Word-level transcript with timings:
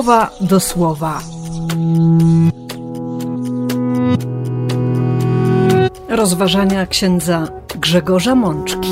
słowa 0.00 0.30
do 0.40 0.60
słowa. 0.60 1.22
Rozważania 6.08 6.86
księdza 6.86 7.48
Grzegorza 7.80 8.34
Mączki. 8.34 8.88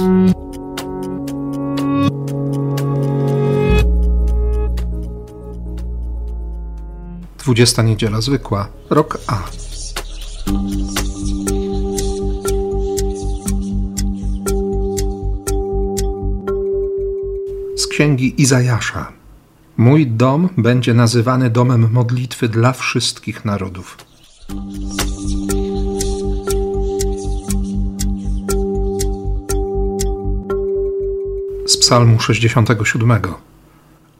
Dwudziesta 7.38 7.82
niedziela 7.82 8.20
zwykła, 8.20 8.68
rok 8.90 9.18
A. 9.26 9.42
Z 17.76 17.86
księgi 17.86 18.42
Izajasza. 18.42 19.17
Mój 19.78 20.06
dom 20.06 20.48
będzie 20.56 20.94
nazywany 20.94 21.50
domem 21.50 21.92
modlitwy 21.92 22.48
dla 22.48 22.72
wszystkich 22.72 23.44
narodów. 23.44 23.96
Z 31.66 31.76
Psalmu 31.76 32.20
67. 32.20 33.12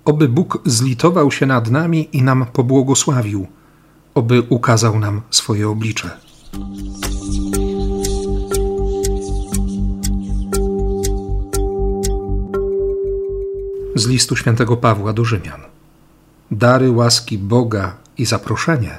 Oby 0.04 0.28
Bóg 0.28 0.62
zlitował 0.64 1.30
się 1.30 1.46
nad 1.46 1.70
nami 1.70 2.08
i 2.12 2.22
nam 2.22 2.46
pobłogosławił, 2.52 3.46
oby 4.14 4.42
ukazał 4.42 4.98
nam 4.98 5.22
swoje 5.30 5.68
oblicze. 5.68 6.10
Z 13.98 14.06
listu 14.06 14.36
świętego 14.36 14.76
Pawła 14.76 15.12
do 15.12 15.24
Rzymian. 15.24 15.60
Dary 16.50 16.90
łaski 16.90 17.38
Boga 17.38 17.96
i 18.18 18.24
zaproszenie 18.24 18.98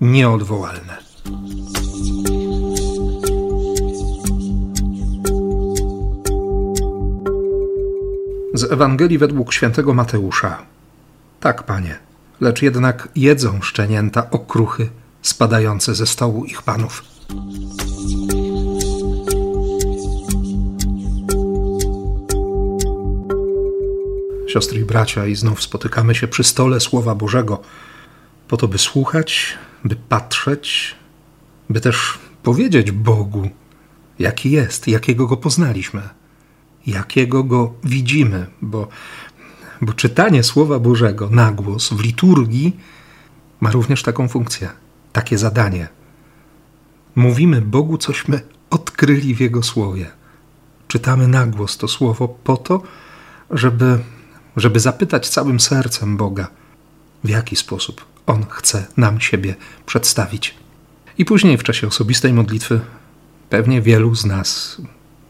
nieodwołalne. 0.00 0.96
Z 8.54 8.72
Ewangelii 8.72 9.18
według 9.18 9.52
świętego 9.52 9.94
Mateusza. 9.94 10.58
Tak, 11.40 11.62
panie, 11.62 11.98
lecz 12.40 12.62
jednak 12.62 13.08
jedzą 13.16 13.62
szczenięta 13.62 14.30
okruchy 14.30 14.88
spadające 15.22 15.94
ze 15.94 16.06
stołu 16.06 16.44
ich 16.44 16.62
panów. 16.62 17.02
Siostry 24.46 24.80
i 24.80 24.84
bracia, 24.84 25.26
i 25.26 25.34
znów 25.34 25.62
spotykamy 25.62 26.14
się 26.14 26.28
przy 26.28 26.44
stole 26.44 26.80
Słowa 26.80 27.14
Bożego, 27.14 27.62
po 28.48 28.56
to, 28.56 28.68
by 28.68 28.78
słuchać, 28.78 29.58
by 29.84 29.96
patrzeć, 29.96 30.94
by 31.70 31.80
też 31.80 32.18
powiedzieć 32.42 32.90
Bogu, 32.90 33.50
jaki 34.18 34.50
jest, 34.50 34.88
jakiego 34.88 35.26
go 35.26 35.36
poznaliśmy, 35.36 36.02
jakiego 36.86 37.44
go 37.44 37.74
widzimy, 37.84 38.46
bo, 38.62 38.88
bo 39.82 39.92
czytanie 39.92 40.42
Słowa 40.42 40.78
Bożego 40.78 41.30
na 41.30 41.52
głos 41.52 41.92
w 41.92 42.00
liturgii 42.00 42.76
ma 43.60 43.70
również 43.70 44.02
taką 44.02 44.28
funkcję, 44.28 44.70
takie 45.12 45.38
zadanie. 45.38 45.88
Mówimy 47.14 47.60
Bogu, 47.60 47.98
cośmy 47.98 48.40
odkryli 48.70 49.34
w 49.34 49.40
Jego 49.40 49.62
Słowie. 49.62 50.10
Czytamy 50.88 51.28
na 51.28 51.46
głos 51.46 51.76
to 51.76 51.88
Słowo 51.88 52.28
po 52.28 52.56
to, 52.56 52.82
żeby 53.50 53.98
żeby 54.56 54.80
zapytać 54.80 55.28
całym 55.28 55.60
sercem 55.60 56.16
Boga, 56.16 56.48
w 57.24 57.28
jaki 57.28 57.56
sposób 57.56 58.04
On 58.26 58.46
chce 58.48 58.86
nam 58.96 59.20
siebie 59.20 59.54
przedstawić. 59.86 60.54
I 61.18 61.24
później 61.24 61.58
w 61.58 61.62
czasie 61.62 61.86
osobistej 61.86 62.32
modlitwy 62.32 62.80
pewnie 63.50 63.82
wielu 63.82 64.14
z 64.14 64.24
nas 64.24 64.76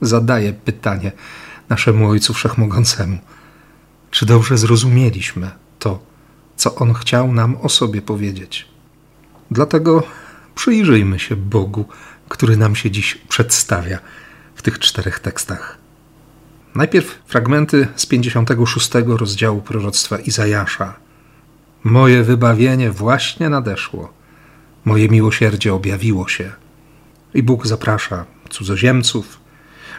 zadaje 0.01 0.53
pytanie 0.53 1.13
naszemu 1.69 2.11
Ojcu 2.11 2.35
Wszechmogącemu: 2.35 3.19
czy 4.11 4.27
dobrze 4.27 4.59
zrozumieliśmy 4.59 5.51
to, 5.79 5.99
co 6.57 6.75
On 6.75 6.95
chciał 6.95 7.33
nam 7.33 7.57
o 7.57 7.69
sobie 7.69 8.03
powiedzieć? 8.03 8.67
Dlatego 9.51 10.03
przyjrzyjmy 10.55 11.19
się 11.19 11.37
Bogu, 11.37 11.85
który 12.29 12.57
nam 12.57 12.77
się 12.77 12.91
dziś 12.91 13.19
przedstawia 13.29 13.99
w 14.55 14.63
tych 14.63 14.79
czterech 14.79 15.19
tekstach. 15.19 15.86
Najpierw 16.77 17.19
fragmenty 17.27 17.89
z 17.97 18.07
56 18.07 18.91
rozdziału 19.07 19.61
proroctwa 19.63 20.19
Izajasza. 20.19 20.95
Moje 21.85 22.23
wybawienie 22.23 22.91
właśnie 22.91 23.49
nadeszło, 23.49 24.13
moje 24.85 25.09
miłosierdzie 25.09 25.75
objawiło 25.75 26.29
się. 26.29 26.53
I 27.35 27.43
Bóg 27.43 27.67
zaprasza 27.67 28.25
cudzoziemców, 28.51 29.41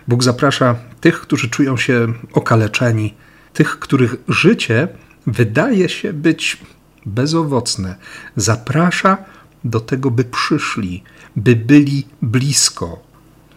Bóg 0.07 0.23
zaprasza 0.23 0.75
tych, 1.01 1.21
którzy 1.21 1.49
czują 1.49 1.77
się 1.77 2.13
okaleczeni, 2.33 3.13
tych, 3.53 3.79
których 3.79 4.15
życie 4.27 4.88
wydaje 5.27 5.89
się 5.89 6.13
być 6.13 6.57
bezowocne. 7.05 7.95
Zaprasza 8.35 9.17
do 9.63 9.79
tego, 9.79 10.11
by 10.11 10.23
przyszli, 10.23 11.03
by 11.35 11.55
byli 11.55 12.07
blisko, 12.21 12.99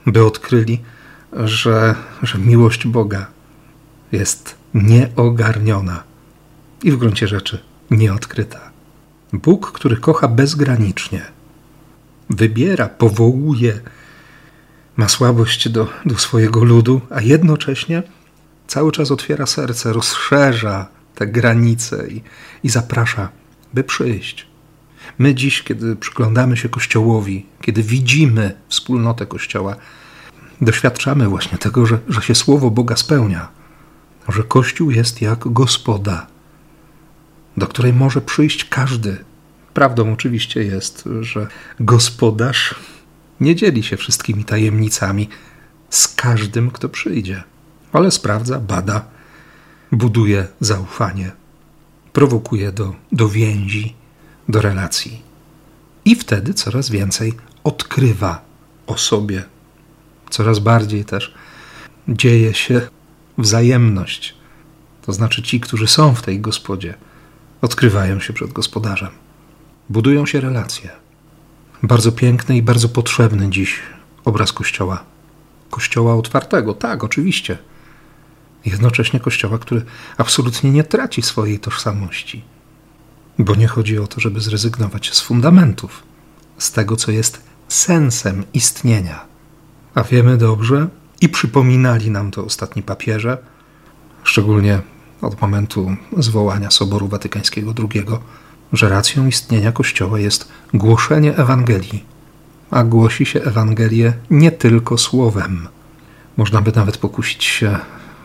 by 0.07 0.25
odkryli, 0.25 0.81
że, 1.33 1.95
że 2.23 2.39
miłość 2.39 2.87
Boga 2.87 3.27
jest 4.13 4.55
nieogarniona 4.75 6.03
i 6.83 6.93
w 6.93 6.97
gruncie 6.97 7.29
rzeczy 7.29 7.63
nieodkryta. 7.91 8.71
Bóg, 9.33 9.73
który 9.73 9.97
kocha 9.97 10.29
bezgranicznie, 10.29 11.25
wybiera, 12.31 12.89
powołuje, 12.89 13.81
ma 14.97 15.09
słabość 15.09 15.69
do, 15.69 15.89
do 16.07 16.19
swojego 16.19 16.65
ludu, 16.65 17.01
a 17.11 17.21
jednocześnie 17.21 18.03
cały 18.67 18.93
czas 18.93 19.11
otwiera 19.11 19.47
serce, 19.47 19.93
rozszerza 19.93 20.89
te 21.15 21.27
granice 21.27 22.09
i, 22.09 22.23
i 22.63 22.69
zaprasza, 22.69 23.29
by 23.75 23.85
przyjść. 23.85 24.47
My 25.19 25.35
dziś, 25.35 25.63
kiedy 25.63 25.97
przyglądamy 25.97 26.57
się 26.57 26.69
Kościołowi, 26.69 27.47
kiedy 27.61 27.83
widzimy 27.83 28.55
wspólnotę 28.69 29.27
Kościoła, 29.27 29.77
doświadczamy 30.61 31.29
właśnie 31.29 31.59
tego, 31.59 31.87
że, 31.87 31.99
że 32.09 32.23
się 32.23 32.35
słowo 32.35 32.71
Boga 32.71 32.97
spełnia, 32.97 33.49
że 34.29 34.43
Kościół 34.43 34.91
jest 34.91 35.23
jak 35.23 35.39
gospoda, 35.49 36.27
do 37.57 37.67
której 37.67 37.93
może 37.93 38.21
przyjść 38.21 38.65
każdy. 38.65 39.25
Prawdą 39.75 40.13
oczywiście 40.13 40.63
jest, 40.65 41.09
że 41.21 41.47
gospodarz 41.81 42.75
nie 43.41 43.57
dzieli 43.57 43.83
się 43.83 43.97
wszystkimi 43.97 44.45
tajemnicami 44.45 45.29
z 45.91 46.09
każdym, 46.09 46.71
kto 46.71 46.89
przyjdzie, 46.89 47.43
ale 47.93 48.11
sprawdza, 48.11 48.61
bada, 48.61 49.05
buduje 49.93 50.47
zaufanie, 50.61 51.33
prowokuje 52.13 52.73
do, 52.73 52.95
do 53.13 53.29
więzi, 53.29 53.95
do 54.49 54.61
relacji. 54.61 55.23
I 56.05 56.15
wtedy 56.17 56.55
coraz 56.55 56.91
więcej 56.91 57.33
odkrywa 57.65 58.45
o 58.87 58.99
sobie 58.99 59.45
coraz 60.31 60.59
bardziej 60.59 61.05
też 61.05 61.35
dzieje 62.09 62.55
się 62.55 62.81
wzajemność. 63.39 64.35
To 65.03 65.13
znaczy 65.13 65.43
ci, 65.43 65.61
którzy 65.61 65.87
są 65.87 66.15
w 66.15 66.23
tej 66.23 66.41
gospodzie, 66.41 66.95
odkrywają 67.63 68.21
się 68.21 68.33
przed 68.33 68.53
gospodarzem. 68.53 69.11
Budują 69.91 70.27
się 70.27 70.41
relacje. 70.41 70.91
Bardzo 71.83 72.13
piękny 72.13 72.57
i 72.57 72.63
bardzo 72.63 72.89
potrzebny 72.89 73.51
dziś 73.51 73.81
obraz 74.25 74.53
Kościoła. 74.53 75.05
Kościoła 75.71 76.15
otwartego, 76.15 76.75
tak, 76.75 77.05
oczywiście. 77.05 77.59
Jednocześnie 78.65 79.21
Kościoła, 79.21 79.59
który 79.59 79.83
absolutnie 80.19 80.71
nie 80.71 80.85
traci 80.85 81.23
swojej 81.23 81.59
tożsamości. 81.59 82.45
Bo 83.39 83.55
nie 83.55 83.67
chodzi 83.67 83.99
o 83.99 84.07
to, 84.07 84.21
żeby 84.21 84.41
zrezygnować 84.41 85.15
z 85.15 85.21
fundamentów, 85.21 86.03
z 86.59 86.73
tego, 86.73 86.97
co 86.97 87.11
jest 87.11 87.43
sensem 87.69 88.45
istnienia 88.55 89.30
a 89.95 90.03
wiemy 90.03 90.37
dobrze, 90.37 90.89
i 91.21 91.29
przypominali 91.29 92.11
nam 92.11 92.31
to 92.31 92.45
ostatni 92.45 92.83
papieże, 92.83 93.39
szczególnie 94.25 94.81
od 95.23 95.41
momentu 95.41 95.97
zwołania 96.17 96.71
Soboru 96.71 97.09
Watykańskiego 97.09 97.75
II, 97.79 98.05
że 98.73 98.89
racją 98.89 99.27
istnienia 99.27 99.73
Kościoła 99.73 100.19
jest 100.19 100.49
głoszenie 100.75 101.37
Ewangelii, 101.37 102.05
a 102.71 102.85
głosi 102.85 103.27
się 103.27 103.43
Ewangelię 103.43 104.13
nie 104.31 104.53
tylko 104.53 104.99
słowem. 104.99 105.69
Można 106.37 106.61
by 106.63 106.73
nawet 106.77 106.97
pokusić 106.97 107.45
się 107.45 107.79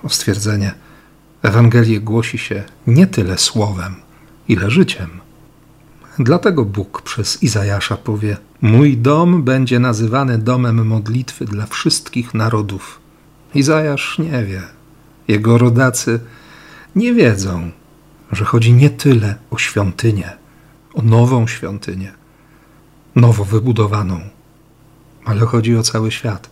o 0.04 0.10
stwierdzenie: 0.10 0.74
Ewangelię 1.42 2.00
głosi 2.02 2.38
się 2.38 2.64
nie 2.88 3.08
tyle 3.08 3.38
słowem, 3.38 3.96
ile 4.48 4.72
życiem. 4.72 5.25
Dlatego 6.20 6.66
Bóg 6.66 7.02
przez 7.02 7.44
Izajasza 7.44 7.98
powie: 7.98 8.38
Mój 8.62 8.98
dom 8.98 9.44
będzie 9.44 9.80
nazywany 9.80 10.38
domem 10.38 10.88
modlitwy 10.88 11.46
dla 11.46 11.66
wszystkich 11.66 12.34
narodów. 12.34 13.00
Izajasz 13.56 14.20
nie 14.20 14.44
wie, 14.44 14.62
jego 15.28 15.58
rodacy 15.58 16.20
nie 16.96 17.14
wiedzą, 17.14 17.72
że 18.32 18.46
chodzi 18.46 18.74
nie 18.74 18.90
tyle 18.90 19.36
o 19.52 19.58
świątynię, 19.58 20.30
o 20.94 21.02
nową 21.02 21.48
świątynię, 21.48 22.12
nowo 23.16 23.46
wybudowaną, 23.46 24.20
ale 25.26 25.46
chodzi 25.46 25.78
o 25.78 25.84
cały 25.84 26.12
świat, 26.12 26.50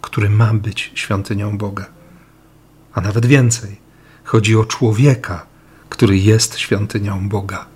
który 0.00 0.30
ma 0.30 0.54
być 0.54 0.92
świątynią 0.94 1.58
Boga. 1.58 1.86
A 2.94 3.00
nawet 3.00 3.26
więcej, 3.26 3.76
chodzi 4.24 4.56
o 4.56 4.64
człowieka, 4.64 5.46
który 5.88 6.18
jest 6.18 6.58
świątynią 6.58 7.28
Boga. 7.28 7.71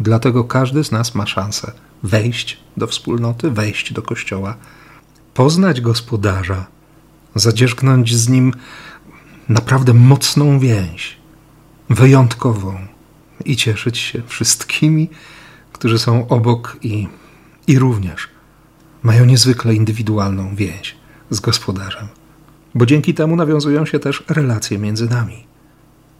Dlatego 0.00 0.44
każdy 0.44 0.84
z 0.84 0.92
nas 0.92 1.14
ma 1.14 1.26
szansę 1.26 1.72
wejść 2.02 2.58
do 2.76 2.86
wspólnoty, 2.86 3.50
wejść 3.50 3.92
do 3.92 4.02
kościoła, 4.02 4.56
poznać 5.34 5.80
gospodarza, 5.80 6.66
zadzierzgnąć 7.34 8.16
z 8.16 8.28
nim 8.28 8.52
naprawdę 9.48 9.94
mocną 9.94 10.58
więź, 10.58 11.16
wyjątkową 11.90 12.78
i 13.44 13.56
cieszyć 13.56 13.98
się 13.98 14.22
wszystkimi, 14.26 15.08
którzy 15.72 15.98
są 15.98 16.28
obok 16.28 16.76
i, 16.82 17.08
i 17.66 17.78
również 17.78 18.28
mają 19.02 19.24
niezwykle 19.24 19.74
indywidualną 19.74 20.56
więź 20.56 20.96
z 21.30 21.40
gospodarzem, 21.40 22.08
bo 22.74 22.86
dzięki 22.86 23.14
temu 23.14 23.36
nawiązują 23.36 23.86
się 23.86 23.98
też 23.98 24.24
relacje 24.28 24.78
między 24.78 25.10
nami. 25.10 25.45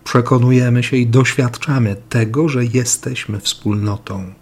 Przekonujemy 0.07 0.83
się 0.83 0.97
i 0.97 1.07
doświadczamy 1.07 1.97
tego, 2.09 2.49
że 2.49 2.65
jesteśmy 2.65 3.41
wspólnotą, 3.41 4.33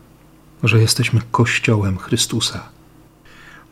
że 0.62 0.80
jesteśmy 0.80 1.20
Kościołem 1.30 1.98
Chrystusa. 1.98 2.68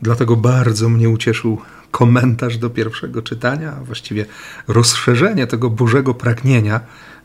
Dlatego 0.01 0.35
bardzo 0.35 0.89
mnie 0.89 1.09
ucieszył 1.09 1.61
komentarz 1.91 2.57
do 2.57 2.69
pierwszego 2.69 3.21
czytania, 3.21 3.73
a 3.77 3.83
właściwie 3.83 4.25
rozszerzenie 4.67 5.47
tego 5.47 5.69
Bożego 5.69 6.13
pragnienia, 6.13 6.79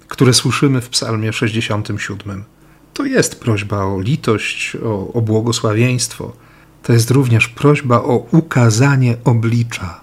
które 0.09 0.35
słyszymy 0.35 0.81
w 0.81 0.89
Psalmie 0.89 1.33
67. 1.33 2.45
To 2.95 3.05
jest 3.05 3.41
prośba 3.41 3.85
o 3.85 4.01
litość, 4.01 4.77
o, 4.85 5.13
o 5.13 5.21
błogosławieństwo. 5.23 6.33
To 6.83 6.93
jest 6.93 7.11
również 7.11 7.49
prośba 7.49 8.03
o 8.03 8.27
ukazanie 8.33 9.17
oblicza, 9.25 10.01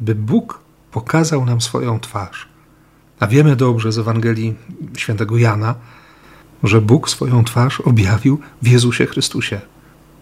by 0.00 0.14
Bóg 0.14 0.60
pokazał 0.90 1.44
nam 1.44 1.60
swoją 1.60 2.00
twarz. 2.00 2.53
A 3.24 3.26
wiemy 3.26 3.56
dobrze 3.56 3.92
z 3.92 3.98
Ewangelii 3.98 4.54
świętego 4.96 5.38
Jana, 5.38 5.74
że 6.62 6.80
Bóg 6.80 7.10
swoją 7.10 7.44
twarz 7.44 7.80
objawił 7.80 8.40
w 8.62 8.68
Jezusie 8.68 9.06
Chrystusie, 9.06 9.60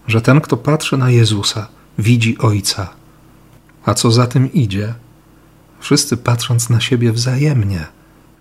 że 0.06 0.20
ten, 0.20 0.40
kto 0.40 0.56
patrzy 0.56 0.96
na 0.96 1.10
Jezusa, 1.10 1.68
widzi 1.98 2.38
Ojca. 2.38 2.90
A 3.84 3.94
co 3.94 4.10
za 4.10 4.26
tym 4.26 4.52
idzie? 4.52 4.94
Wszyscy 5.80 6.16
patrząc 6.16 6.70
na 6.70 6.80
siebie 6.80 7.12
wzajemnie, 7.12 7.86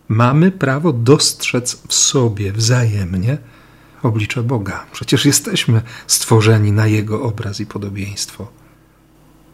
mamy 0.07 0.51
prawo 0.51 0.93
dostrzec 0.93 1.81
w 1.87 1.93
sobie 1.93 2.53
wzajemnie 2.53 3.37
oblicze 4.03 4.43
Boga. 4.43 4.85
Przecież 4.91 5.25
jesteśmy 5.25 5.81
stworzeni 6.07 6.71
na 6.71 6.87
Jego 6.87 7.23
obraz 7.23 7.59
i 7.59 7.65
podobieństwo. 7.65 8.47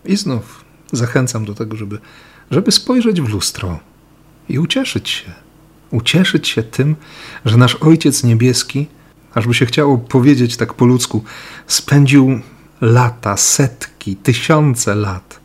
I 0.06 0.18
znów 0.18 0.66
zachęcam 0.92 1.46
do 1.46 1.54
tego, 1.54 1.78
żeby, 1.78 2.00
żeby 2.52 2.72
spojrzeć 2.72 3.22
w 3.22 3.30
lustro 3.30 3.80
i 4.50 4.60
ucieszyć 4.60 5.10
się. 5.10 5.32
Ucieszyć 5.92 6.48
się 6.48 6.64
tym, 6.64 6.96
że 7.46 7.58
nasz 7.58 7.76
Ojciec 7.76 8.24
Niebieski, 8.24 8.88
ażby 9.34 9.54
się 9.54 9.66
chciało 9.66 9.98
powiedzieć 9.98 10.58
tak 10.58 10.74
po 10.74 10.86
ludzku, 10.86 11.24
spędził 11.68 12.40
lata, 12.82 13.38
setki, 13.38 14.16
tysiące 14.16 14.96
lat, 14.96 15.40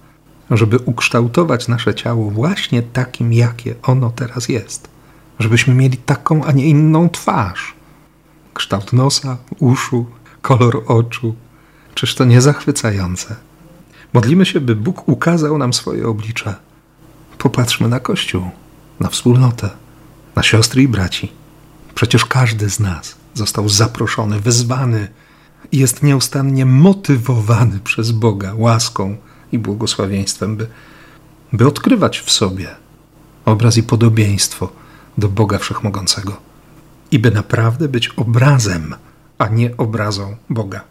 żeby 0.50 0.78
ukształtować 0.78 1.68
nasze 1.68 1.94
ciało 1.94 2.30
właśnie 2.30 2.82
takim, 2.82 3.32
jakie 3.32 3.74
ono 3.82 4.10
teraz 4.10 4.48
jest. 4.48 4.88
Żebyśmy 5.38 5.74
mieli 5.74 5.96
taką, 5.96 6.44
a 6.44 6.52
nie 6.52 6.66
inną 6.66 7.08
twarz. 7.08 7.74
Kształt 8.54 8.92
nosa, 8.92 9.36
uszu, 9.58 10.06
kolor 10.42 10.82
oczu. 10.86 11.34
Czyż 11.94 12.14
to 12.14 12.24
nie 12.24 12.40
zachwycające? 12.40 13.36
Modlimy 14.12 14.46
się, 14.46 14.60
by 14.60 14.76
Bóg 14.76 15.08
ukazał 15.08 15.58
nam 15.58 15.72
swoje 15.72 16.08
oblicze. 16.08 16.54
Popatrzmy 17.38 17.88
na 17.88 18.00
Kościół, 18.00 18.50
na 19.02 19.08
wspólnotę, 19.08 19.70
na 20.36 20.42
siostry 20.42 20.82
i 20.82 20.88
braci. 20.88 21.32
Przecież 21.94 22.24
każdy 22.24 22.70
z 22.70 22.80
nas 22.80 23.14
został 23.34 23.68
zaproszony, 23.68 24.40
wezwany 24.40 25.08
i 25.72 25.78
jest 25.78 26.02
nieustannie 26.02 26.66
motywowany 26.66 27.80
przez 27.80 28.10
Boga 28.10 28.52
łaską 28.56 29.16
i 29.52 29.58
błogosławieństwem, 29.58 30.56
by, 30.56 30.66
by 31.52 31.66
odkrywać 31.66 32.20
w 32.20 32.30
sobie 32.30 32.68
obraz 33.44 33.76
i 33.76 33.82
podobieństwo 33.82 34.72
do 35.18 35.28
Boga 35.28 35.58
Wszechmogącego 35.58 36.36
i 37.10 37.18
by 37.18 37.30
naprawdę 37.30 37.88
być 37.88 38.08
obrazem, 38.08 38.94
a 39.38 39.48
nie 39.48 39.76
obrazą 39.76 40.36
Boga. 40.50 40.84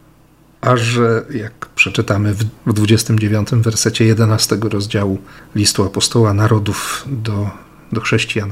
A 0.61 0.77
że, 0.77 1.25
jak 1.33 1.65
przeczytamy 1.65 2.33
w 2.33 2.73
29 2.73 3.49
wersecie 3.51 4.05
11 4.05 4.57
rozdziału 4.61 5.17
listu 5.55 5.83
apostoła 5.83 6.33
narodów 6.33 7.05
do, 7.07 7.49
do 7.93 8.01
chrześcijan 8.01 8.51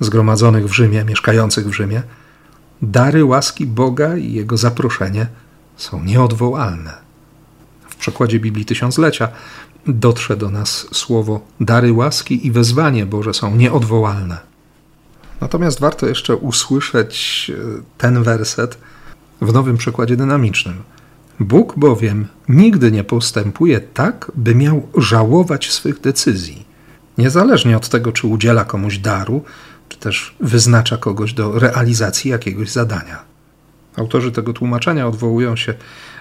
zgromadzonych 0.00 0.68
w 0.68 0.72
Rzymie, 0.72 1.04
mieszkających 1.04 1.68
w 1.68 1.72
Rzymie, 1.72 2.02
dary 2.82 3.24
łaski 3.24 3.66
Boga 3.66 4.16
i 4.16 4.32
jego 4.32 4.56
zaproszenie 4.56 5.26
są 5.76 6.04
nieodwołalne. 6.04 6.92
W 7.88 7.96
przekładzie 7.96 8.40
Biblii 8.40 8.64
Tysiąclecia 8.64 9.28
dotrze 9.86 10.36
do 10.36 10.50
nas 10.50 10.86
słowo 10.92 11.40
dary 11.60 11.92
łaski 11.92 12.46
i 12.46 12.50
wezwanie 12.50 13.06
Boże 13.06 13.34
są 13.34 13.56
nieodwołalne. 13.56 14.38
Natomiast 15.40 15.80
warto 15.80 16.06
jeszcze 16.06 16.36
usłyszeć 16.36 17.50
e, 17.54 17.82
ten 17.98 18.22
werset 18.22 18.78
w 19.40 19.52
nowym 19.52 19.76
przekładzie 19.76 20.16
dynamicznym. 20.16 20.82
Bóg 21.40 21.78
bowiem 21.78 22.26
nigdy 22.48 22.92
nie 22.92 23.04
postępuje 23.04 23.80
tak, 23.80 24.32
by 24.34 24.54
miał 24.54 24.88
żałować 24.96 25.72
swych 25.72 26.00
decyzji. 26.00 26.63
Niezależnie 27.18 27.76
od 27.76 27.88
tego, 27.88 28.12
czy 28.12 28.26
udziela 28.26 28.64
komuś 28.64 28.98
daru, 28.98 29.44
czy 29.88 29.98
też 29.98 30.36
wyznacza 30.40 30.96
kogoś 30.96 31.32
do 31.32 31.58
realizacji 31.58 32.30
jakiegoś 32.30 32.70
zadania. 32.70 33.22
Autorzy 33.96 34.32
tego 34.32 34.52
tłumaczenia 34.52 35.08
odwołują 35.08 35.56
się 35.56 35.74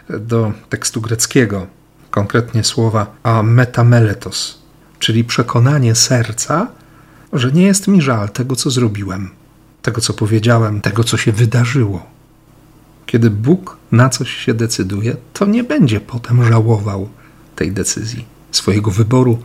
do 0.09 0.51
tekstu 0.69 1.01
greckiego, 1.01 1.67
konkretnie 2.11 2.63
słowa 2.63 3.15
a 3.23 3.43
metameletos, 3.43 4.61
czyli 4.99 5.23
przekonanie 5.23 5.95
serca, 5.95 6.67
że 7.33 7.51
nie 7.51 7.63
jest 7.63 7.87
mi 7.87 8.01
żal 8.01 8.29
tego, 8.29 8.55
co 8.55 8.69
zrobiłem, 8.69 9.29
tego, 9.81 10.01
co 10.01 10.13
powiedziałem, 10.13 10.81
tego, 10.81 11.03
co 11.03 11.17
się 11.17 11.31
wydarzyło. 11.31 12.05
Kiedy 13.05 13.29
Bóg 13.29 13.77
na 13.91 14.09
coś 14.09 14.29
się 14.29 14.53
decyduje, 14.53 15.15
to 15.33 15.45
nie 15.45 15.63
będzie 15.63 15.99
potem 15.99 16.45
żałował 16.45 17.09
tej 17.55 17.71
decyzji, 17.71 18.25
swojego 18.51 18.91
wyboru, 18.91 19.39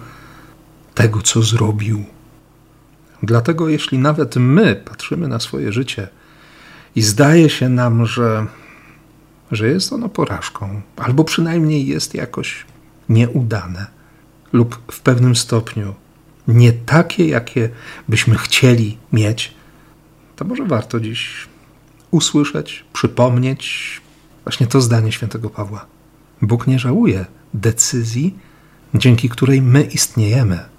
tego, 0.99 1.23
co 1.23 1.43
zrobił. 1.43 2.05
Dlatego, 3.23 3.69
jeśli 3.69 3.99
nawet 3.99 4.37
my 4.37 4.83
patrzymy 4.85 5.29
na 5.29 5.41
swoje 5.41 5.73
życie 5.73 6.09
i 6.97 7.03
zdaje 7.03 7.51
się 7.51 7.69
nam, 7.69 8.07
że, 8.07 8.47
że 9.53 9.69
jest 9.69 9.93
ono 9.93 10.09
porażką, 10.09 10.81
albo 10.97 11.25
przynajmniej 11.25 11.87
jest 11.87 12.15
jakoś 12.15 12.67
nieudane, 13.09 13.87
lub 14.53 14.93
w 14.93 15.01
pewnym 15.01 15.37
stopniu 15.37 15.95
nie 16.49 16.73
takie, 16.73 17.29
jakie 17.29 17.69
byśmy 18.09 18.39
chcieli 18.39 18.99
mieć, 19.13 19.55
to 20.37 20.45
może 20.45 20.65
warto 20.65 21.01
dziś 21.01 21.49
usłyszeć, 22.11 22.85
przypomnieć 22.93 24.01
właśnie 24.45 24.67
to 24.67 24.81
zdanie 24.81 25.13
świętego 25.13 25.51
Pawła. 25.51 25.87
Bóg 26.43 26.67
nie 26.67 26.79
żałuje 26.79 27.25
decyzji, 27.55 28.39
dzięki 28.95 29.29
której 29.29 29.63
my 29.63 29.83
istniejemy. 29.83 30.78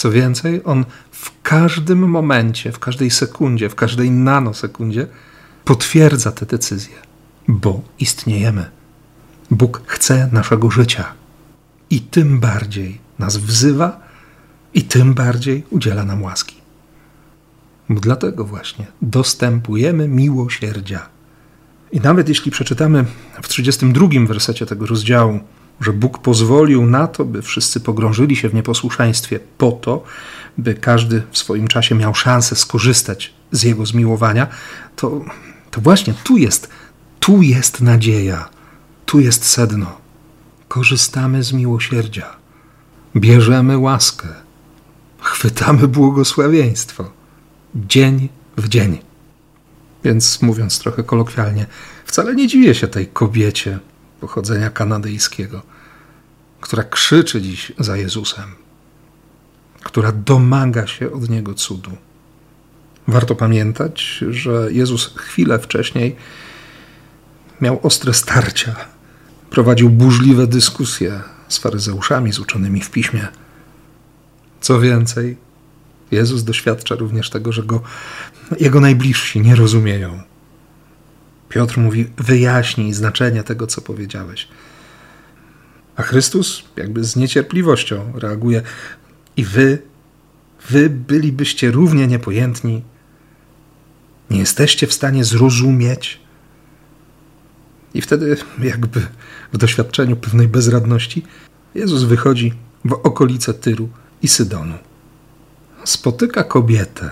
Co 0.00 0.10
więcej, 0.10 0.60
On 0.64 0.84
w 1.10 1.42
każdym 1.42 2.08
momencie, 2.08 2.72
w 2.72 2.78
każdej 2.78 3.10
sekundzie, 3.10 3.68
w 3.68 3.74
każdej 3.74 4.10
nanosekundzie 4.10 5.06
potwierdza 5.64 6.32
te 6.32 6.46
decyzje, 6.46 6.94
bo 7.48 7.82
istniejemy. 7.98 8.70
Bóg 9.50 9.82
chce 9.86 10.28
naszego 10.32 10.70
życia 10.70 11.12
i 11.90 12.00
tym 12.00 12.40
bardziej 12.40 13.00
nas 13.18 13.36
wzywa 13.36 14.00
i 14.74 14.82
tym 14.84 15.14
bardziej 15.14 15.64
udziela 15.70 16.04
nam 16.04 16.22
łaski. 16.22 16.56
Dlatego 17.90 18.44
właśnie 18.44 18.86
dostępujemy 19.02 20.08
miłosierdzia. 20.08 21.08
I 21.92 22.00
nawet 22.00 22.28
jeśli 22.28 22.50
przeczytamy 22.50 23.04
w 23.42 23.48
32 23.48 24.08
wersecie 24.26 24.66
tego 24.66 24.86
rozdziału, 24.86 25.40
że 25.80 25.92
Bóg 25.92 26.18
pozwolił 26.18 26.86
na 26.86 27.06
to, 27.06 27.24
by 27.24 27.42
wszyscy 27.42 27.80
pogrążyli 27.80 28.36
się 28.36 28.48
w 28.48 28.54
nieposłuszeństwie, 28.54 29.40
po 29.58 29.72
to, 29.72 30.02
by 30.58 30.74
każdy 30.74 31.22
w 31.30 31.38
swoim 31.38 31.68
czasie 31.68 31.94
miał 31.94 32.14
szansę 32.14 32.56
skorzystać 32.56 33.34
z 33.52 33.62
Jego 33.62 33.86
zmiłowania, 33.86 34.46
to, 34.96 35.24
to 35.70 35.80
właśnie 35.80 36.14
tu 36.24 36.36
jest, 36.36 36.68
tu 37.20 37.42
jest 37.42 37.80
nadzieja, 37.80 38.48
tu 39.06 39.20
jest 39.20 39.44
sedno. 39.44 40.00
Korzystamy 40.68 41.42
z 41.42 41.52
miłosierdzia, 41.52 42.36
bierzemy 43.16 43.78
łaskę, 43.78 44.28
chwytamy 45.20 45.88
błogosławieństwo 45.88 47.10
dzień 47.74 48.28
w 48.56 48.68
dzień. 48.68 48.98
Więc 50.04 50.42
mówiąc 50.42 50.78
trochę 50.78 51.02
kolokwialnie, 51.02 51.66
wcale 52.04 52.34
nie 52.34 52.46
dziwię 52.46 52.74
się 52.74 52.88
tej 52.88 53.06
kobiecie 53.06 53.78
pochodzenia 54.20 54.70
kanadyjskiego, 54.70 55.62
która 56.60 56.84
krzyczy 56.84 57.42
dziś 57.42 57.72
za 57.78 57.96
Jezusem, 57.96 58.54
która 59.82 60.12
domaga 60.12 60.86
się 60.86 61.12
od 61.12 61.28
niego 61.28 61.54
cudu. 61.54 61.90
Warto 63.08 63.34
pamiętać, 63.34 64.24
że 64.30 64.68
Jezus 64.72 65.14
chwilę 65.16 65.58
wcześniej 65.58 66.16
miał 67.60 67.80
ostre 67.82 68.14
starcia, 68.14 68.76
prowadził 69.50 69.90
burzliwe 69.90 70.46
dyskusje 70.46 71.20
z 71.48 71.58
faryzeuszami, 71.58 72.32
z 72.32 72.38
uczonymi 72.38 72.80
w 72.80 72.90
piśmie. 72.90 73.28
Co 74.60 74.80
więcej, 74.80 75.36
Jezus 76.10 76.44
doświadcza 76.44 76.94
również 76.94 77.30
tego, 77.30 77.52
że 77.52 77.62
go 77.62 77.82
jego 78.60 78.80
najbliżsi 78.80 79.40
nie 79.40 79.56
rozumieją. 79.56 80.22
Piotr 81.50 81.78
mówi: 81.78 82.10
wyjaśnij 82.16 82.92
znaczenie 82.92 83.42
tego, 83.42 83.66
co 83.66 83.80
powiedziałeś. 83.80 84.48
A 85.96 86.02
Chrystus, 86.02 86.62
jakby 86.76 87.04
z 87.04 87.16
niecierpliwością, 87.16 88.12
reaguje: 88.14 88.62
I 89.36 89.44
wy, 89.44 89.78
wy 90.70 90.90
bylibyście 90.90 91.70
równie 91.70 92.06
niepojętni. 92.06 92.82
Nie 94.30 94.38
jesteście 94.38 94.86
w 94.86 94.92
stanie 94.92 95.24
zrozumieć. 95.24 96.20
I 97.94 98.00
wtedy, 98.02 98.36
jakby 98.62 99.00
w 99.52 99.58
doświadczeniu 99.58 100.16
pewnej 100.16 100.48
bezradności, 100.48 101.22
Jezus 101.74 102.02
wychodzi 102.02 102.54
w 102.84 102.92
okolice 102.92 103.54
Tyru 103.54 103.88
i 104.22 104.28
Sydonu. 104.28 104.74
Spotyka 105.84 106.44
kobietę. 106.44 107.10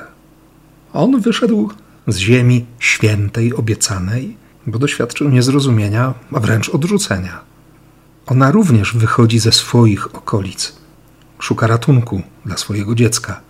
On 0.93 1.21
wyszedł 1.21 1.71
z 2.09 2.17
ziemi 2.17 2.67
świętej, 2.79 3.55
obiecanej, 3.55 4.37
bo 4.67 4.79
doświadczył 4.79 5.29
niezrozumienia, 5.29 6.15
a 6.33 6.41
wręcz 6.41 6.69
odrzucenia. 6.69 7.41
Ona 8.27 8.51
również 8.51 8.97
wychodzi 8.97 9.39
ze 9.39 9.53
swoich 9.53 10.15
okolic. 10.15 10.73
Szuka 11.39 11.67
ratunku 11.67 12.23
dla 12.47 12.57
swojego 12.57 12.95
dziecka. 12.95 13.41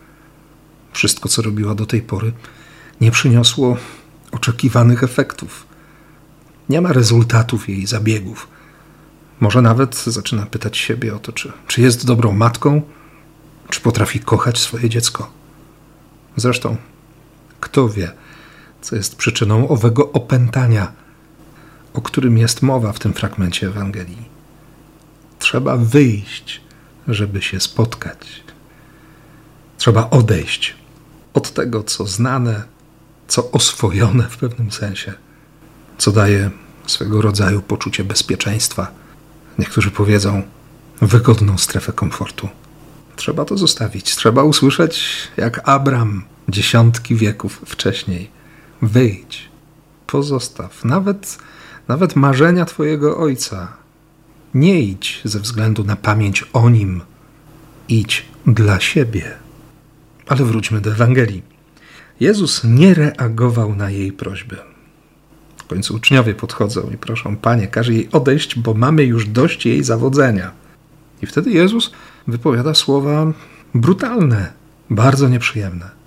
Wszystko, 0.92 1.28
co 1.28 1.42
robiła 1.42 1.74
do 1.74 1.86
tej 1.86 2.02
pory, 2.02 2.32
nie 3.00 3.10
przyniosło 3.10 3.76
oczekiwanych 4.32 5.04
efektów. 5.04 5.66
Nie 6.68 6.80
ma 6.80 6.92
rezultatów 6.92 7.68
jej 7.68 7.86
zabiegów. 7.86 8.48
Może 9.40 9.62
nawet 9.62 9.96
zaczyna 9.96 10.46
pytać 10.46 10.78
siebie 10.78 11.14
o 11.14 11.18
to, 11.18 11.32
czy, 11.32 11.52
czy 11.66 11.80
jest 11.80 12.06
dobrą 12.06 12.32
matką, 12.32 12.82
czy 13.70 13.80
potrafi 13.80 14.20
kochać 14.20 14.58
swoje 14.58 14.88
dziecko. 14.88 15.30
Zresztą, 16.36 16.76
kto 17.60 17.88
wie, 17.88 18.12
co 18.82 18.96
jest 18.96 19.16
przyczyną 19.16 19.68
owego 19.68 20.12
opętania, 20.12 20.92
o 21.94 22.00
którym 22.00 22.38
jest 22.38 22.62
mowa 22.62 22.92
w 22.92 22.98
tym 22.98 23.12
fragmencie 23.12 23.66
Ewangelii. 23.66 24.28
Trzeba 25.38 25.76
wyjść, 25.76 26.60
żeby 27.08 27.42
się 27.42 27.60
spotkać. 27.60 28.42
Trzeba 29.78 30.10
odejść 30.10 30.76
od 31.34 31.52
tego, 31.52 31.82
co 31.82 32.06
znane, 32.06 32.62
co 33.28 33.50
oswojone 33.50 34.28
w 34.28 34.36
pewnym 34.36 34.72
sensie, 34.72 35.14
co 35.98 36.12
daje 36.12 36.50
swego 36.86 37.22
rodzaju 37.22 37.62
poczucie 37.62 38.04
bezpieczeństwa. 38.04 38.90
Niektórzy 39.58 39.90
powiedzą 39.90 40.42
wygodną 41.00 41.58
strefę 41.58 41.92
komfortu. 41.92 42.48
Trzeba 43.16 43.44
to 43.44 43.58
zostawić. 43.58 44.16
Trzeba 44.16 44.42
usłyszeć, 44.42 45.04
jak 45.36 45.68
Abram 45.68 46.24
dziesiątki 46.48 47.14
wieków 47.14 47.62
wcześniej 47.66 48.37
Wyjdź, 48.82 49.48
pozostaw 50.06 50.84
nawet, 50.84 51.38
nawet 51.88 52.16
marzenia 52.16 52.64
Twojego 52.64 53.18
Ojca. 53.18 53.76
Nie 54.54 54.80
idź 54.80 55.20
ze 55.24 55.40
względu 55.40 55.84
na 55.84 55.96
pamięć 55.96 56.44
o 56.52 56.70
Nim, 56.70 57.00
idź 57.88 58.26
dla 58.46 58.80
siebie. 58.80 59.24
Ale 60.26 60.44
wróćmy 60.44 60.80
do 60.80 60.90
Ewangelii. 60.90 61.42
Jezus 62.20 62.64
nie 62.64 62.94
reagował 62.94 63.74
na 63.74 63.90
jej 63.90 64.12
prośbę. 64.12 64.56
W 65.56 65.64
końcu 65.64 65.94
uczniowie 65.94 66.34
podchodzą 66.34 66.90
i 66.94 66.96
proszą: 66.96 67.36
Panie, 67.36 67.66
każ 67.66 67.88
jej 67.88 68.08
odejść, 68.12 68.58
bo 68.58 68.74
mamy 68.74 69.04
już 69.04 69.26
dość 69.26 69.66
jej 69.66 69.84
zawodzenia. 69.84 70.50
I 71.22 71.26
wtedy 71.26 71.50
Jezus 71.50 71.90
wypowiada 72.26 72.74
słowa 72.74 73.32
brutalne, 73.74 74.52
bardzo 74.90 75.28
nieprzyjemne. 75.28 75.97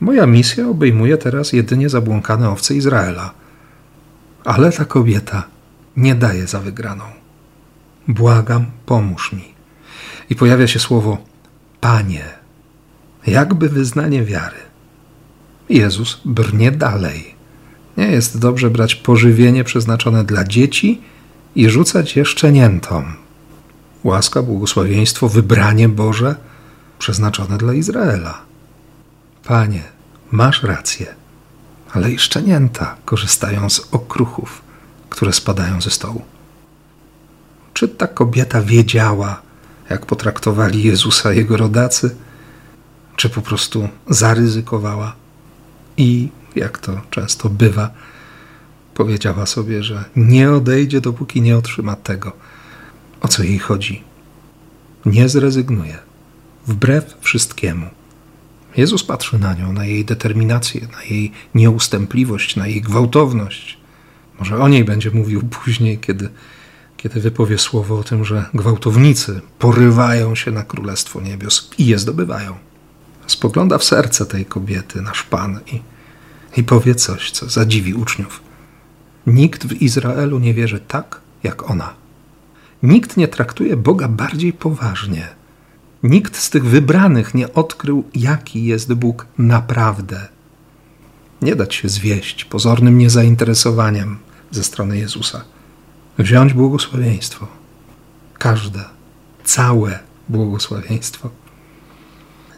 Moja 0.00 0.26
misja 0.26 0.68
obejmuje 0.68 1.16
teraz 1.16 1.52
jedynie 1.52 1.88
zabłąkane 1.88 2.50
owce 2.50 2.74
Izraela. 2.74 3.34
Ale 4.44 4.72
ta 4.72 4.84
kobieta 4.84 5.42
nie 5.96 6.14
daje 6.14 6.46
za 6.46 6.60
wygraną. 6.60 7.04
Błagam, 8.08 8.66
pomóż 8.86 9.32
mi. 9.32 9.54
I 10.30 10.34
pojawia 10.34 10.66
się 10.66 10.78
słowo 10.78 11.18
Panie, 11.80 12.24
jakby 13.26 13.68
wyznanie 13.68 14.24
wiary. 14.24 14.56
Jezus 15.68 16.20
brnie 16.24 16.70
dalej. 16.72 17.34
Nie 17.96 18.06
jest 18.06 18.38
dobrze 18.38 18.70
brać 18.70 18.94
pożywienie 18.94 19.64
przeznaczone 19.64 20.24
dla 20.24 20.44
dzieci 20.44 21.00
i 21.54 21.68
rzucać 21.70 22.16
je 22.16 22.24
szczeniętom. 22.24 23.04
Łaska, 24.04 24.42
błogosławieństwo, 24.42 25.28
wybranie 25.28 25.88
Boże 25.88 26.34
przeznaczone 26.98 27.58
dla 27.58 27.74
Izraela. 27.74 28.49
Panie, 29.50 29.82
masz 30.30 30.62
rację, 30.62 31.14
ale 31.92 32.10
i 32.10 32.18
szczenięta 32.18 32.96
korzystają 33.04 33.70
z 33.70 33.80
okruchów, 33.90 34.62
które 35.08 35.32
spadają 35.32 35.80
ze 35.80 35.90
stołu. 35.90 36.22
Czy 37.74 37.88
ta 37.88 38.06
kobieta 38.06 38.62
wiedziała, 38.62 39.42
jak 39.88 40.06
potraktowali 40.06 40.82
Jezusa 40.82 41.32
jego 41.32 41.56
rodacy, 41.56 42.16
czy 43.16 43.30
po 43.30 43.42
prostu 43.42 43.88
zaryzykowała 44.10 45.16
i, 45.96 46.28
jak 46.56 46.78
to 46.78 47.00
często 47.10 47.48
bywa, 47.48 47.90
powiedziała 48.94 49.46
sobie, 49.46 49.82
że 49.82 50.04
nie 50.16 50.50
odejdzie, 50.50 51.00
dopóki 51.00 51.42
nie 51.42 51.56
otrzyma 51.56 51.96
tego, 51.96 52.32
o 53.20 53.28
co 53.28 53.42
jej 53.42 53.58
chodzi. 53.58 54.04
Nie 55.06 55.28
zrezygnuje, 55.28 55.98
wbrew 56.66 57.16
wszystkiemu 57.20 57.99
Jezus 58.76 59.04
patrzy 59.04 59.38
na 59.38 59.54
nią, 59.54 59.72
na 59.72 59.84
jej 59.84 60.04
determinację, 60.04 60.80
na 60.92 61.02
jej 61.02 61.32
nieustępliwość, 61.54 62.56
na 62.56 62.66
jej 62.66 62.80
gwałtowność. 62.80 63.78
Może 64.38 64.58
o 64.58 64.68
niej 64.68 64.84
będzie 64.84 65.10
mówił 65.10 65.42
później, 65.42 65.98
kiedy, 65.98 66.28
kiedy 66.96 67.20
wypowie 67.20 67.58
słowo 67.58 67.98
o 67.98 68.04
tym, 68.04 68.24
że 68.24 68.44
gwałtownicy 68.54 69.40
porywają 69.58 70.34
się 70.34 70.50
na 70.50 70.62
Królestwo 70.62 71.20
Niebios 71.20 71.70
i 71.78 71.86
je 71.86 71.98
zdobywają. 71.98 72.54
Spogląda 73.26 73.78
w 73.78 73.84
serce 73.84 74.26
tej 74.26 74.46
kobiety, 74.46 75.02
nasz 75.02 75.22
Pan, 75.22 75.60
i, 75.72 75.80
i 76.60 76.64
powie 76.64 76.94
coś, 76.94 77.30
co 77.30 77.48
zadziwi 77.48 77.94
uczniów. 77.94 78.40
Nikt 79.26 79.66
w 79.66 79.82
Izraelu 79.82 80.38
nie 80.38 80.54
wierzy 80.54 80.80
tak, 80.80 81.20
jak 81.42 81.70
ona. 81.70 81.94
Nikt 82.82 83.16
nie 83.16 83.28
traktuje 83.28 83.76
Boga 83.76 84.08
bardziej 84.08 84.52
poważnie– 84.52 85.28
Nikt 86.02 86.36
z 86.36 86.50
tych 86.50 86.64
wybranych 86.64 87.34
nie 87.34 87.52
odkrył, 87.52 88.04
jaki 88.14 88.64
jest 88.64 88.92
Bóg 88.92 89.26
naprawdę. 89.38 90.28
Nie 91.42 91.56
dać 91.56 91.74
się 91.74 91.88
zwieść 91.88 92.44
pozornym 92.44 92.98
niezainteresowaniem 92.98 94.18
ze 94.50 94.64
strony 94.64 94.98
Jezusa. 94.98 95.44
Wziąć 96.18 96.52
błogosławieństwo. 96.52 97.46
Każde, 98.38 98.84
całe 99.44 99.98
błogosławieństwo. 100.28 101.30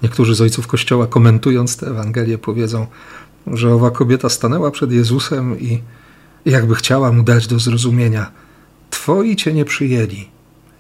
Niektórzy 0.03 0.35
z 0.35 0.41
ojców 0.41 0.67
Kościoła, 0.67 1.07
komentując 1.07 1.77
tę 1.77 1.87
Ewangelię, 1.87 2.39
powiedzą, 2.39 2.87
że 3.47 3.75
owa 3.75 3.91
kobieta 3.91 4.29
stanęła 4.29 4.71
przed 4.71 4.93
Jezusem 4.93 5.61
i 5.61 5.83
jakby 6.45 6.75
chciała 6.75 7.13
mu 7.13 7.23
dać 7.23 7.47
do 7.47 7.59
zrozumienia: 7.59 8.31
Twoi 8.91 9.37
cię 9.37 9.53
nie 9.53 9.65
przyjęli, 9.65 10.29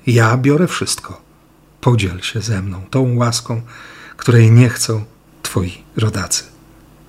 ja 0.06 0.36
biorę 0.36 0.66
wszystko 0.66 1.31
podziel 1.82 2.20
się 2.20 2.40
ze 2.40 2.62
mną 2.62 2.82
tą 2.90 3.16
łaską, 3.16 3.62
której 4.16 4.50
nie 4.50 4.68
chcą 4.68 5.04
Twoi 5.42 5.82
rodacy. 5.96 6.44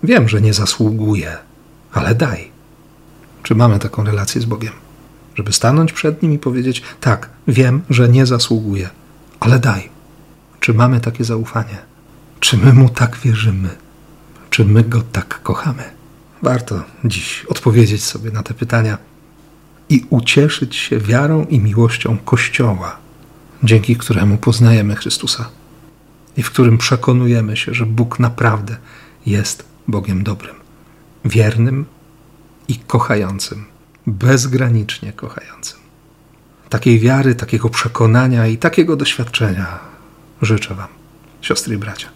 Wiem, 0.03 0.29
że 0.29 0.41
nie 0.41 0.53
zasługuję, 0.53 1.37
ale 1.91 2.15
daj. 2.15 2.51
Czy 3.43 3.55
mamy 3.55 3.79
taką 3.79 4.03
relację 4.03 4.41
z 4.41 4.45
Bogiem? 4.45 4.73
Żeby 5.35 5.53
stanąć 5.53 5.93
przed 5.93 6.23
Nim 6.23 6.33
i 6.33 6.39
powiedzieć: 6.39 6.81
Tak, 7.01 7.29
wiem, 7.47 7.81
że 7.89 8.09
nie 8.09 8.25
zasługuję, 8.25 8.89
ale 9.39 9.59
daj. 9.59 9.89
Czy 10.59 10.73
mamy 10.73 10.99
takie 10.99 11.23
zaufanie? 11.23 11.77
Czy 12.39 12.57
my 12.57 12.73
Mu 12.73 12.89
tak 12.89 13.17
wierzymy? 13.17 13.69
Czy 14.49 14.65
my 14.65 14.83
Go 14.83 15.01
tak 15.01 15.41
kochamy? 15.43 15.83
Warto 16.41 16.83
dziś 17.05 17.45
odpowiedzieć 17.45 18.03
sobie 18.03 18.31
na 18.31 18.43
te 18.43 18.53
pytania 18.53 18.97
i 19.89 20.05
ucieszyć 20.09 20.75
się 20.75 20.99
wiarą 20.99 21.45
i 21.45 21.59
miłością 21.59 22.17
Kościoła 22.17 23.02
dzięki 23.63 23.95
któremu 23.95 24.37
poznajemy 24.37 24.95
Chrystusa 24.95 25.49
i 26.37 26.43
w 26.43 26.51
którym 26.51 26.77
przekonujemy 26.77 27.57
się, 27.57 27.73
że 27.73 27.85
Bóg 27.85 28.19
naprawdę 28.19 28.77
jest 29.25 29.65
Bogiem 29.87 30.23
dobrym, 30.23 30.55
wiernym 31.25 31.85
i 32.67 32.75
kochającym, 32.77 33.65
bezgranicznie 34.07 35.13
kochającym. 35.13 35.79
Takiej 36.69 36.99
wiary, 36.99 37.35
takiego 37.35 37.69
przekonania 37.69 38.47
i 38.47 38.57
takiego 38.57 38.95
doświadczenia 38.95 39.79
życzę 40.41 40.75
Wam, 40.75 40.87
siostry 41.41 41.75
i 41.75 41.77
bracia. 41.77 42.07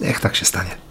Niech 0.00 0.20
tak 0.20 0.36
się 0.36 0.44
stanie. 0.44 0.89